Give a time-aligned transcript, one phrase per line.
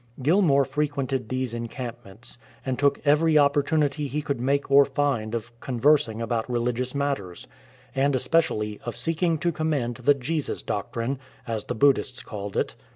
[0.19, 6.19] Gilmour frequented these encampments, and took every opportunity he could make or find of conversing
[6.23, 7.47] about religious matters,
[7.93, 12.73] and especially of seeking to commend" the Jesus doctrine,"*"* as the Buddhists called it.